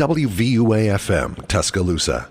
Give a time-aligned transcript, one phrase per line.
[0.00, 2.26] WVUA FM, Tuscaloosa.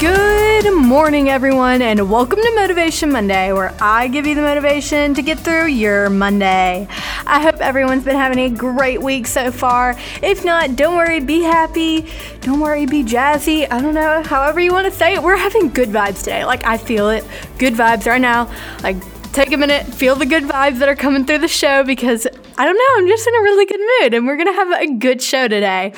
[0.00, 5.20] Good morning, everyone, and welcome to Motivation Monday, where I give you the motivation to
[5.20, 6.88] get through your Monday.
[7.26, 9.96] I hope everyone's been having a great week so far.
[10.22, 12.06] If not, don't worry, be happy.
[12.40, 13.66] Don't worry, be jazzy.
[13.70, 15.22] I don't know, however you want to say it.
[15.22, 16.44] We're having good vibes today.
[16.44, 17.24] Like, I feel it.
[17.58, 18.52] Good vibes right now.
[18.82, 18.96] Like,
[19.32, 22.26] take a minute, feel the good vibes that are coming through the show because
[22.58, 24.94] I don't know, I'm just in a really good mood and we're gonna have a
[24.94, 25.92] good show today.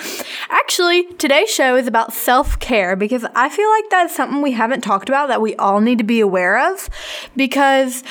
[0.51, 4.83] Actually, today's show is about self care because I feel like that's something we haven't
[4.83, 6.89] talked about that we all need to be aware of
[7.37, 8.05] because.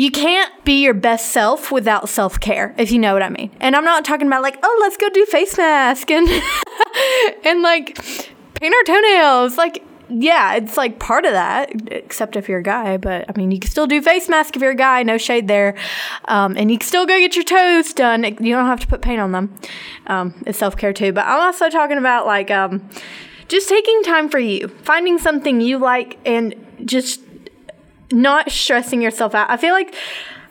[0.00, 3.50] You can't be your best self without self care, if you know what I mean.
[3.60, 6.26] And I'm not talking about like, oh, let's go do face mask and
[7.44, 8.02] and like
[8.54, 9.58] paint our toenails.
[9.58, 12.96] Like yeah, it's like part of that, except if you're a guy.
[12.96, 15.48] But I mean, you can still do face mask if you're a guy, no shade
[15.48, 15.76] there.
[16.24, 18.24] Um, and you can still go get your toes done.
[18.24, 19.54] You don't have to put paint on them.
[20.06, 21.12] Um, it's self care too.
[21.12, 22.88] But I'm also talking about like um,
[23.48, 26.54] just taking time for you, finding something you like, and
[26.86, 27.20] just
[28.12, 29.50] not stressing yourself out.
[29.50, 29.94] I feel like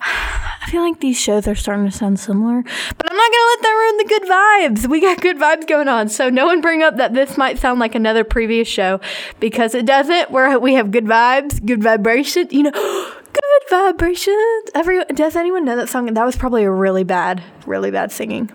[0.00, 3.62] I feel like these shows are starting to sound similar, but I'm not gonna let
[3.62, 4.90] that ruin the good vibes.
[4.90, 7.80] We got good vibes going on, so no one bring up that this might sound
[7.80, 9.00] like another previous show
[9.40, 10.30] because it doesn't.
[10.30, 12.70] Where we have good vibes, good vibration, you know,
[13.32, 14.70] good vibrations.
[14.74, 16.06] Every does anyone know that song?
[16.06, 18.50] That was probably a really bad, really bad singing.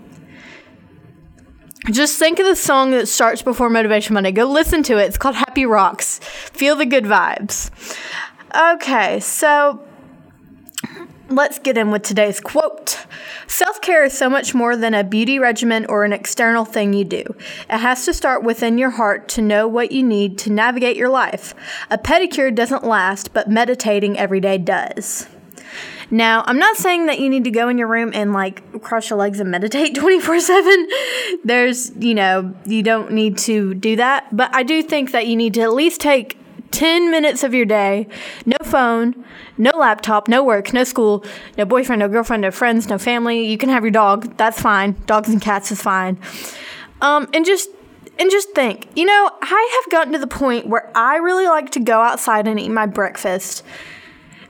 [1.91, 4.31] Just think of the song that starts before Motivation Monday.
[4.31, 5.03] Go listen to it.
[5.03, 6.17] It's called Happy Rocks.
[6.19, 7.69] Feel the good vibes.
[8.55, 9.85] Okay, so
[11.27, 13.03] Let's get in with today's quote.
[13.47, 17.03] Self care is so much more than a beauty regimen or an external thing you
[17.03, 17.23] do.
[17.67, 21.09] It has to start within your heart to know what you need to navigate your
[21.09, 21.55] life.
[21.89, 25.27] A pedicure doesn't last, but meditating every day does.
[26.11, 29.09] Now, I'm not saying that you need to go in your room and like cross
[29.09, 30.87] your legs and meditate 24 7.
[31.43, 34.27] There's, you know, you don't need to do that.
[34.35, 36.37] But I do think that you need to at least take
[36.75, 38.05] 10 minutes of your day,
[38.45, 39.23] no phone,
[39.57, 41.23] no laptop, no work, no school,
[41.57, 43.47] no boyfriend, no girlfriend, no friends, no family.
[43.47, 44.35] You can have your dog.
[44.35, 45.01] That's fine.
[45.05, 46.17] Dogs and cats is fine.
[46.99, 47.69] Um, and just
[48.19, 51.71] and just think, you know, I have gotten to the point where I really like
[51.71, 53.63] to go outside and eat my breakfast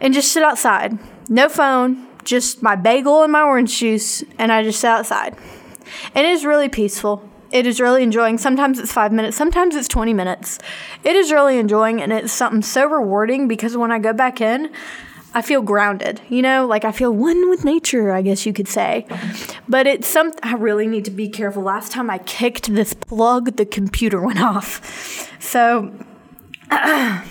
[0.01, 0.97] and just sit outside.
[1.29, 5.35] No phone, just my bagel and my orange juice, and I just sit outside.
[6.15, 7.29] And it is really peaceful.
[7.51, 8.37] It is really enjoying.
[8.37, 10.59] Sometimes it's five minutes, sometimes it's 20 minutes.
[11.03, 14.71] It is really enjoying, and it's something so rewarding because when I go back in,
[15.35, 18.69] I feel grounded, you know, like I feel one with nature, I guess you could
[18.69, 19.05] say.
[19.67, 21.61] But it's something I really need to be careful.
[21.61, 25.29] Last time I kicked this plug, the computer went off.
[25.41, 25.93] So,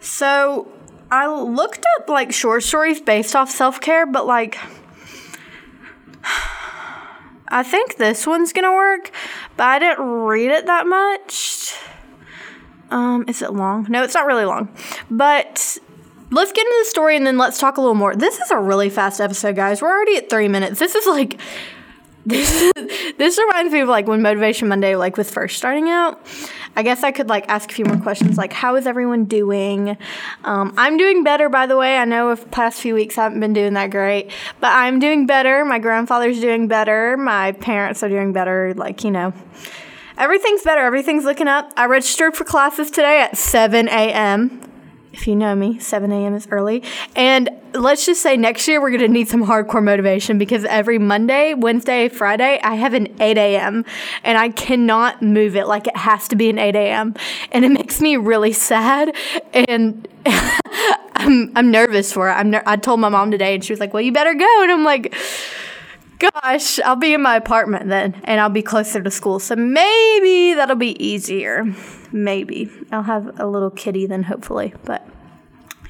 [0.00, 0.68] so
[1.12, 4.58] I looked up like short stories based off self care, but like,
[7.54, 9.12] I think this one's gonna work,
[9.56, 11.72] but I didn't read it that much.
[12.90, 13.86] Um, is it long?
[13.88, 14.68] No, it's not really long.
[15.08, 15.78] But
[16.32, 18.16] let's get into the story and then let's talk a little more.
[18.16, 19.80] This is a really fast episode, guys.
[19.80, 20.80] We're already at three minutes.
[20.80, 21.38] This is like
[22.26, 22.72] this
[23.18, 26.20] this reminds me of like when Motivation Monday like with first starting out.
[26.76, 29.96] I guess I could like ask a few more questions like how is everyone doing?
[30.44, 31.96] Um, I'm doing better by the way.
[31.96, 34.30] I know of past few weeks I haven't been doing that great,
[34.60, 35.64] but I'm doing better.
[35.64, 37.16] My grandfather's doing better.
[37.16, 38.74] My parents are doing better.
[38.74, 39.32] Like you know,
[40.18, 40.80] everything's better.
[40.80, 41.72] Everything's looking up.
[41.76, 44.73] I registered for classes today at 7 a.m
[45.14, 46.34] if you know me, 7 a.m.
[46.34, 46.82] is early.
[47.14, 50.98] And let's just say next year we're going to need some hardcore motivation because every
[50.98, 53.84] Monday, Wednesday, Friday, I have an 8 a.m.
[54.24, 55.68] and I cannot move it.
[55.68, 57.14] Like it has to be an 8 a.m.
[57.52, 59.14] And it makes me really sad.
[59.52, 62.32] And I'm, I'm nervous for it.
[62.32, 64.62] I'm ner- I told my mom today and she was like, well, you better go.
[64.62, 65.14] And I'm like,
[66.18, 69.38] gosh, I'll be in my apartment then and I'll be closer to school.
[69.38, 71.64] So maybe that'll be easier.
[72.12, 72.70] Maybe.
[72.92, 74.74] I'll have a little kitty then, hopefully.
[74.84, 75.06] But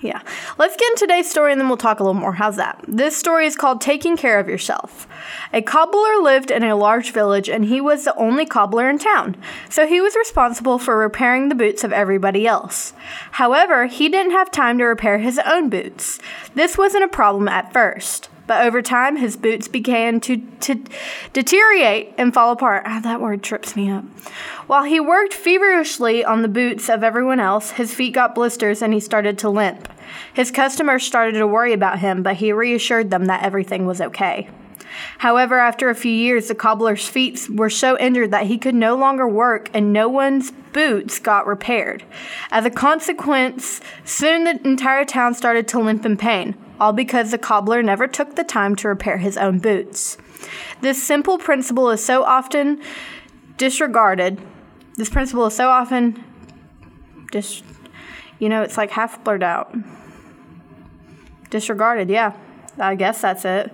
[0.05, 0.21] yeah.
[0.59, 2.35] Let's get into today's story and then we'll talk a little more.
[2.35, 2.85] How's that?
[2.87, 5.09] This story is called Taking Care of Yourself.
[5.53, 9.35] A cobbler lived in a large village and he was the only cobbler in town,
[9.71, 12.93] so he was responsible for repairing the boots of everybody else.
[13.33, 16.19] However, he didn't have time to repair his own boots.
[16.55, 18.29] This wasn't a problem at first.
[18.47, 20.83] But over time, his boots began to, to
[21.33, 22.83] deteriorate and fall apart.
[22.87, 24.05] Ah, that word trips me up.
[24.67, 28.93] While he worked feverishly on the boots of everyone else, his feet got blisters and
[28.93, 29.89] he started to limp.
[30.33, 34.49] His customers started to worry about him, but he reassured them that everything was okay.
[35.19, 38.97] However, after a few years, the cobbler's feet were so injured that he could no
[38.97, 42.05] longer work and no one's boots got repaired.
[42.51, 47.39] As a consequence, soon the entire town started to limp in pain, all because the
[47.39, 50.17] cobbler never took the time to repair his own boots.
[50.81, 52.81] This simple principle is so often
[53.57, 54.41] disregarded.
[54.97, 56.23] This principle is so often
[57.31, 57.63] dis
[58.39, 59.75] you know, it's like half blurred out.
[61.51, 62.33] Disregarded, yeah.
[62.79, 63.73] I guess that's it.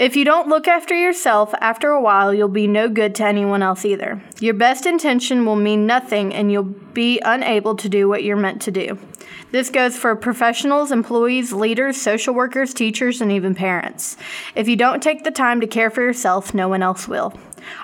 [0.00, 3.62] If you don't look after yourself, after a while, you'll be no good to anyone
[3.62, 4.22] else either.
[4.40, 8.62] Your best intention will mean nothing and you'll be unable to do what you're meant
[8.62, 8.98] to do.
[9.50, 14.16] This goes for professionals, employees, leaders, social workers, teachers, and even parents.
[14.54, 17.34] If you don't take the time to care for yourself, no one else will.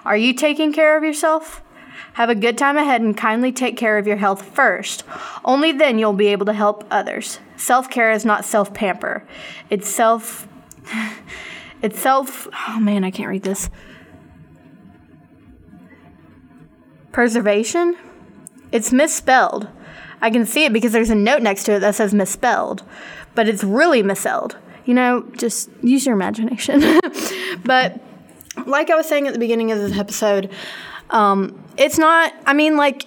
[0.07, 1.61] Are you taking care of yourself?
[2.15, 5.05] Have a good time ahead and kindly take care of your health first.
[5.45, 7.41] Only then you'll be able to help others.
[7.59, 9.23] Self care is not self pamper,
[9.69, 10.49] it's self.
[11.83, 12.49] It's self.
[12.69, 13.71] Oh man, I can't read this.
[17.13, 17.97] Preservation?
[18.73, 19.69] It's misspelled.
[20.21, 22.83] I can see it because there's a note next to it that says misspelled,
[23.35, 24.57] but it's really misspelled.
[24.85, 26.81] You know, just use your imagination.
[27.65, 28.01] but
[28.67, 30.51] like I was saying at the beginning of this episode,
[31.11, 33.07] um, it's not, I mean, like,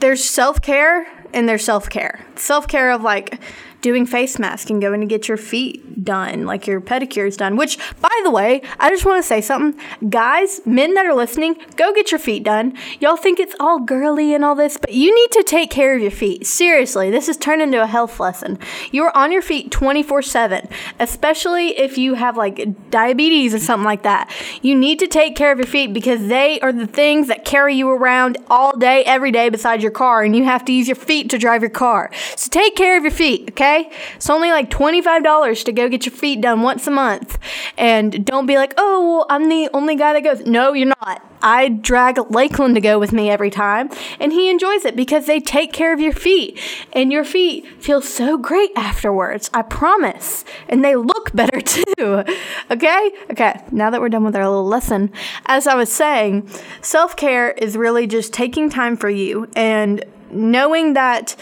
[0.00, 2.24] there's self care and there's self care.
[2.36, 3.40] Self care of like
[3.84, 7.54] doing face mask and going to get your feet done, like your pedicures done.
[7.54, 9.78] Which, by the way, I just want to say something.
[10.08, 12.72] Guys, men that are listening, go get your feet done.
[12.98, 16.00] Y'all think it's all girly and all this, but you need to take care of
[16.00, 16.46] your feet.
[16.46, 18.58] Seriously, this has turned into a health lesson.
[18.90, 20.66] You're on your feet 24 7,
[20.98, 24.32] especially if you have like diabetes or something like that.
[24.62, 27.74] You need to take care of your feet because they are the things that carry
[27.74, 30.96] you around all day, every day beside your car, and you have to use your
[30.96, 32.10] feet to drive your car.
[32.34, 33.73] So take care of your feet, okay?
[33.74, 33.90] Okay?
[34.16, 37.38] It's only like $25 to go get your feet done once a month.
[37.76, 40.46] And don't be like, oh, well, I'm the only guy that goes.
[40.46, 41.22] No, you're not.
[41.42, 45.40] I drag Lakeland to go with me every time, and he enjoys it because they
[45.40, 46.58] take care of your feet,
[46.94, 49.50] and your feet feel so great afterwards.
[49.52, 50.46] I promise.
[50.70, 52.24] And they look better too.
[52.70, 53.10] okay?
[53.30, 55.12] Okay, now that we're done with our little lesson,
[55.44, 56.48] as I was saying,
[56.80, 61.36] self care is really just taking time for you and knowing that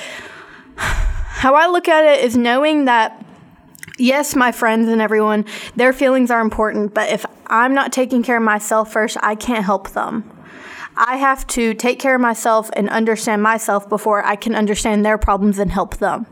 [1.43, 3.21] how I look at it is knowing that
[3.99, 5.45] yes, my friends and everyone,
[5.75, 9.65] their feelings are important, but if I'm not taking care of myself first, I can't
[9.65, 10.23] help them.
[10.97, 15.19] I have to take care of myself and understand myself before I can understand their
[15.19, 16.27] problems and help them.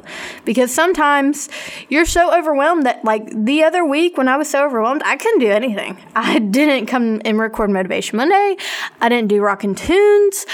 [0.44, 1.48] Because sometimes
[1.88, 5.40] you're so overwhelmed that, like the other week when I was so overwhelmed, I couldn't
[5.40, 5.98] do anything.
[6.14, 8.58] I didn't come and record Motivation Monday.
[9.00, 10.46] I didn't do Rockin' Tunes.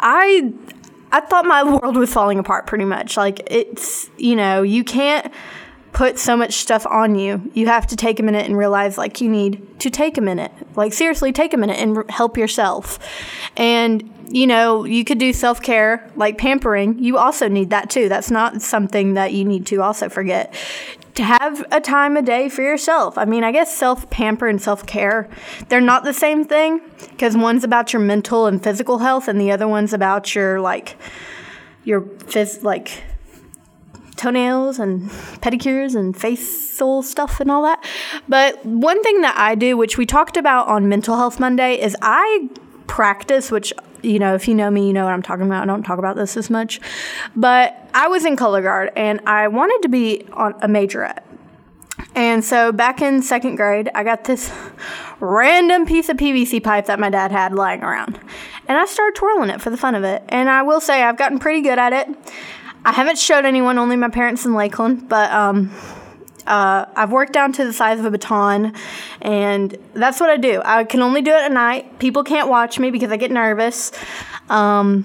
[0.00, 0.54] I
[1.10, 3.16] I thought my world was falling apart pretty much.
[3.16, 5.32] Like it's, you know, you can't
[5.92, 7.50] put so much stuff on you.
[7.54, 10.52] You have to take a minute and realize like you need to take a minute.
[10.76, 12.98] Like seriously, take a minute and help yourself.
[13.56, 16.98] And you know, you could do self care, like pampering.
[16.98, 18.08] You also need that too.
[18.08, 20.54] That's not something that you need to also forget
[21.24, 23.18] have a time a day for yourself.
[23.18, 25.28] I mean, I guess self pamper and self care,
[25.68, 26.80] they're not the same thing
[27.10, 30.96] because one's about your mental and physical health, and the other one's about your like
[31.84, 33.02] your phys like
[34.16, 35.08] toenails and
[35.40, 37.82] pedicures and facial stuff and all that.
[38.28, 41.96] But one thing that I do, which we talked about on Mental Health Monday, is
[42.02, 42.48] I
[42.88, 45.62] practice, which you know, if you know me, you know what I'm talking about.
[45.62, 46.80] I don't talk about this as much.
[47.34, 51.22] But I was in color guard and I wanted to be on a majorette.
[52.14, 54.52] And so back in second grade, I got this
[55.20, 58.20] random piece of PVC pipe that my dad had lying around.
[58.68, 60.22] And I started twirling it for the fun of it.
[60.28, 62.08] And I will say I've gotten pretty good at it.
[62.84, 65.70] I haven't showed anyone, only my parents in Lakeland, but um,
[66.48, 68.74] uh, I've worked down to the size of a baton,
[69.20, 70.62] and that's what I do.
[70.64, 71.98] I can only do it at night.
[71.98, 73.92] People can't watch me because I get nervous.
[74.48, 75.04] Um,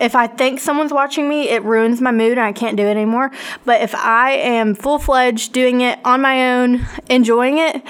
[0.00, 2.90] if I think someone's watching me, it ruins my mood and I can't do it
[2.90, 3.30] anymore.
[3.64, 7.82] But if I am full fledged doing it on my own, enjoying it,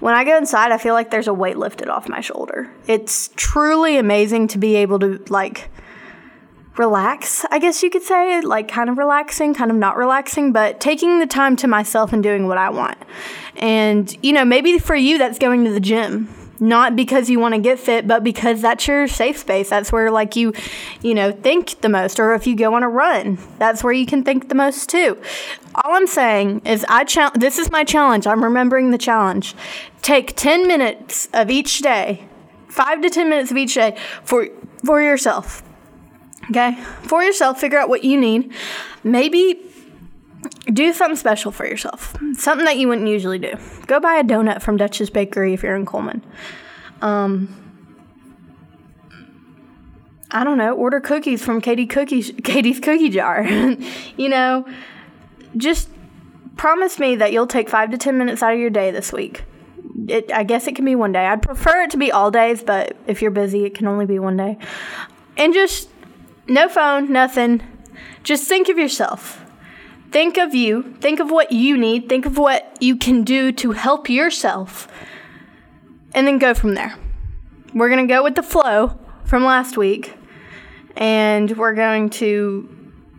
[0.00, 2.70] when I go inside, I feel like there's a weight lifted off my shoulder.
[2.86, 5.70] It's truly amazing to be able to, like,
[6.78, 10.80] relax, I guess you could say, like kind of relaxing, kind of not relaxing, but
[10.80, 12.98] taking the time to myself and doing what I want.
[13.56, 16.32] And, you know, maybe for you, that's going to the gym.
[16.60, 19.70] Not because you want to get fit, but because that's your safe space.
[19.70, 20.52] That's where, like, you,
[21.02, 22.18] you know, think the most.
[22.18, 25.16] Or if you go on a run, that's where you can think the most too.
[25.76, 28.26] All I'm saying is, I chal- this is my challenge.
[28.26, 29.54] I'm remembering the challenge.
[30.02, 32.24] Take 10 minutes of each day,
[32.66, 34.48] five to 10 minutes of each day for
[34.84, 35.62] for yourself
[36.50, 36.74] Okay?
[37.02, 38.52] For yourself, figure out what you need.
[39.04, 39.60] Maybe
[40.72, 42.16] do something special for yourself.
[42.34, 43.54] Something that you wouldn't usually do.
[43.86, 46.24] Go buy a donut from Dutch's Bakery if you're in Coleman.
[47.02, 47.68] Um,
[50.30, 50.74] I don't know.
[50.74, 53.44] Order cookies from Katie Cookies, Katie's Cookie Jar.
[54.16, 54.66] you know,
[55.56, 55.88] just
[56.56, 59.44] promise me that you'll take five to ten minutes out of your day this week.
[60.06, 61.26] It, I guess it can be one day.
[61.26, 64.18] I'd prefer it to be all days, but if you're busy, it can only be
[64.18, 64.58] one day.
[65.36, 65.88] And just
[66.48, 67.62] no phone, nothing.
[68.22, 69.44] Just think of yourself.
[70.10, 70.94] Think of you.
[71.00, 72.08] Think of what you need.
[72.08, 74.88] Think of what you can do to help yourself.
[76.14, 76.94] And then go from there.
[77.74, 80.14] We're going to go with the flow from last week.
[80.96, 82.74] And we're going to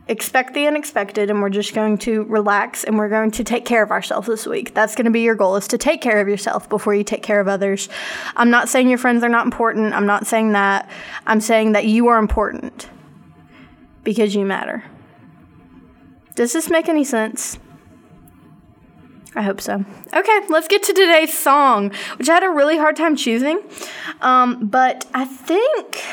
[0.07, 3.83] expect the unexpected and we're just going to relax and we're going to take care
[3.83, 4.73] of ourselves this week.
[4.73, 7.21] That's going to be your goal is to take care of yourself before you take
[7.21, 7.89] care of others.
[8.35, 9.93] I'm not saying your friends are not important.
[9.93, 10.89] I'm not saying that.
[11.27, 12.89] I'm saying that you are important
[14.03, 14.83] because you matter.
[16.35, 17.59] Does this make any sense?
[19.35, 19.85] I hope so.
[20.13, 23.61] Okay, let's get to today's song, which I had a really hard time choosing.
[24.21, 26.03] Um, but I think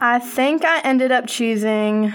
[0.00, 2.12] I think I ended up choosing.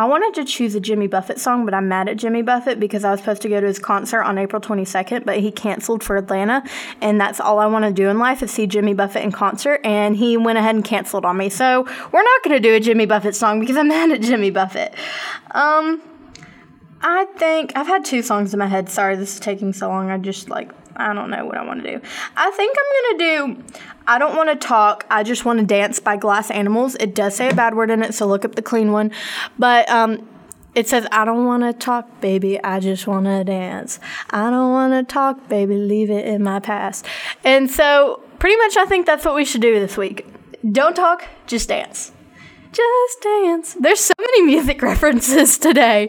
[0.00, 3.04] I wanted to choose a Jimmy Buffett song, but I'm mad at Jimmy Buffett because
[3.04, 6.16] I was supposed to go to his concert on April 22nd, but he canceled for
[6.16, 6.64] Atlanta.
[7.02, 9.78] And that's all I want to do in life is see Jimmy Buffett in concert.
[9.84, 11.50] And he went ahead and canceled on me.
[11.50, 14.48] So we're not going to do a Jimmy Buffett song because I'm mad at Jimmy
[14.48, 14.94] Buffett.
[15.50, 16.00] Um,
[17.02, 18.88] I think I've had two songs in my head.
[18.88, 20.10] Sorry, this is taking so long.
[20.10, 22.06] I just like I don't know what I want to do.
[22.36, 23.64] I think I'm gonna do
[24.10, 25.06] I don't want to talk.
[25.08, 26.96] I just want to dance by Glass Animals.
[26.98, 29.12] It does say a bad word in it, so look up the clean one.
[29.56, 30.28] But um,
[30.74, 32.62] it says, I don't want to talk, baby.
[32.64, 34.00] I just want to dance.
[34.30, 35.76] I don't want to talk, baby.
[35.76, 37.06] Leave it in my past.
[37.44, 40.26] And so, pretty much, I think that's what we should do this week.
[40.72, 42.10] Don't talk, just dance.
[42.72, 43.74] Just dance.
[43.74, 46.08] There's so many music references today.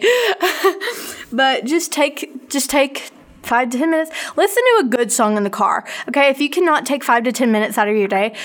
[1.32, 3.12] but just take just take
[3.44, 4.12] five to 10 minutes.
[4.36, 5.86] Listen to a good song in the car.
[6.08, 6.30] Okay.
[6.30, 8.36] If you cannot take five to 10 minutes out of your day,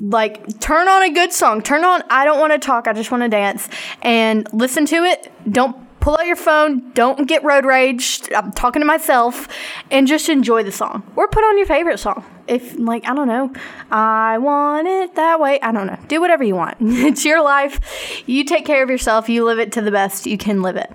[0.00, 1.62] like turn on a good song.
[1.62, 3.68] Turn on I don't want to talk, I just want to dance
[4.02, 5.32] and listen to it.
[5.50, 8.22] Don't pull out your phone, don't get road rage.
[8.34, 9.48] I'm talking to myself
[9.90, 11.02] and just enjoy the song.
[11.16, 12.24] Or put on your favorite song.
[12.46, 13.52] If like I don't know,
[13.90, 15.60] I want it that way.
[15.60, 15.98] I don't know.
[16.06, 16.76] Do whatever you want.
[16.80, 17.80] it's your life.
[18.26, 19.28] You take care of yourself.
[19.28, 20.92] You live it to the best you can live it.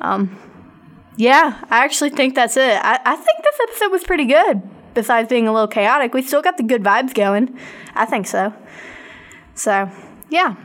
[0.00, 0.38] Um,
[1.16, 2.78] yeah, I actually think that's it.
[2.82, 4.62] I, I think this episode was pretty good.
[4.94, 7.58] Besides being a little chaotic, we still got the good vibes going.
[7.94, 8.54] I think so.
[9.54, 9.90] So,
[10.30, 10.56] yeah.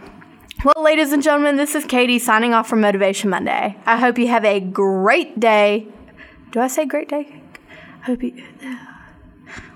[0.64, 3.78] Well, ladies and gentlemen, this is Katie signing off from Motivation Monday.
[3.86, 5.88] I hope you have a great day.
[6.52, 7.42] Do I say great day?
[8.02, 8.44] I hope you.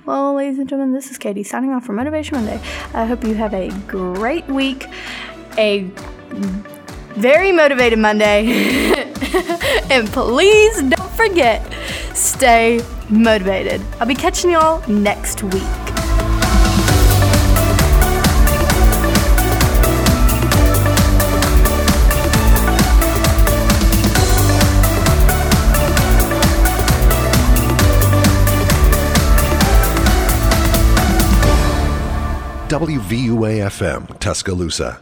[0.05, 2.61] Well, ladies and gentlemen, this is Katie signing off from Motivation Monday.
[2.93, 4.85] I hope you have a great week,
[5.57, 5.89] a
[7.15, 8.47] very motivated Monday.
[9.89, 11.61] and please don't forget,
[12.13, 13.81] stay motivated.
[13.99, 15.63] I'll be catching y'all next week.
[32.67, 34.99] WVUA FM, Tuscaloosa.